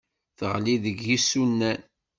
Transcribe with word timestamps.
Teɣli 0.37 0.75
deg 0.83 0.99
yisunan. 1.07 1.79